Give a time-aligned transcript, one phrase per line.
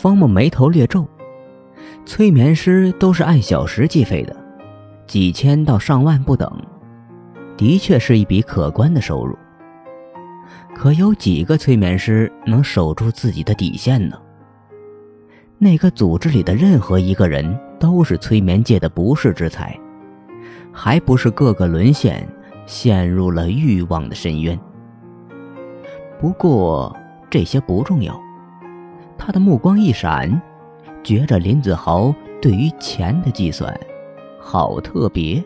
[0.00, 1.06] 方木眉头略皱，
[2.06, 4.34] 催眠师都是按小时计费的，
[5.06, 6.50] 几千到上万不等，
[7.54, 9.36] 的确是一笔可观的收入。
[10.74, 14.16] 可有几个催眠师能守住自己的底线呢？
[15.58, 19.78] 那个组织里的任何一个人都是催眠界的不世之才，
[20.72, 22.26] 还不是个个沦陷，
[22.64, 24.58] 陷入了欲望的深渊。
[26.18, 26.96] 不过
[27.28, 28.18] 这些不重要。
[29.20, 30.40] 他的目光一闪，
[31.04, 33.78] 觉着林子豪对于钱的计算，
[34.40, 35.44] 好特别。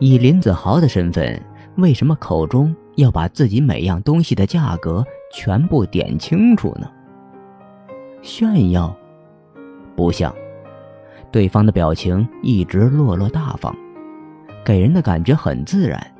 [0.00, 1.40] 以林子豪的身份，
[1.76, 6.90] 为什么口中要把自己每样东西的价格全部点清楚呢？
[8.22, 8.94] 炫耀？
[9.94, 10.34] 不像。
[11.30, 13.74] 对方的表情一直落落大方，
[14.64, 16.14] 给人的感觉很自然。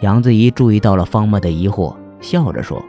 [0.00, 2.80] 杨子怡注意到了方墨的疑惑，笑着说。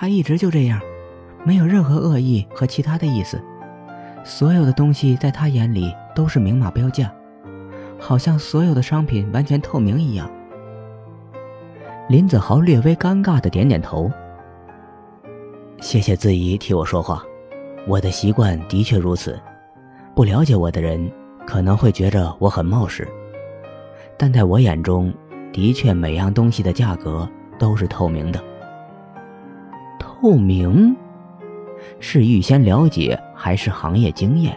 [0.00, 0.80] 他一直就这样，
[1.44, 3.38] 没有任何恶意和其他的意思。
[4.24, 7.12] 所有的东西在他眼里都是明码标价，
[7.98, 10.30] 好像所有的商品完全透明一样。
[12.08, 14.10] 林子豪略微尴尬的点点头。
[15.82, 17.22] 谢谢子怡替我说话，
[17.86, 19.38] 我的习惯的确如此。
[20.14, 21.12] 不了解我的人
[21.46, 23.06] 可能会觉着我很冒失，
[24.16, 25.12] 但在我眼中，
[25.52, 28.42] 的确每样东西的价格都是透明的。
[30.20, 30.94] 透明，
[31.98, 34.54] 是预先了解还是行业经验？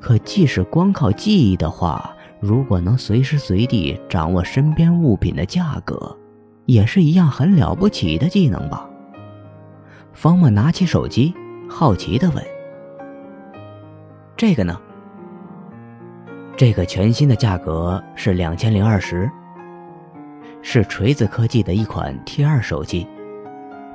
[0.00, 6.16] 可即使光靠记忆的话，如果能随时随地掌握身边物品的价格，
[6.66, 8.84] 也是一样很了不起的技能吧？
[10.12, 11.32] 方墨拿起手机，
[11.68, 12.44] 好奇的问
[14.36, 14.76] ：“这个呢？
[16.56, 19.30] 这个全新的价格是两千零二十，
[20.62, 23.06] 是锤子科技的一款 T 二手机。”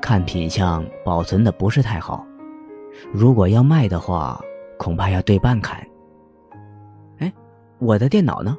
[0.06, 2.24] 看品相，保存的不是太好。
[3.12, 4.40] 如果要卖的话，
[4.78, 5.84] 恐怕要对半砍。
[7.18, 7.34] 哎，
[7.80, 8.56] 我的电脑呢？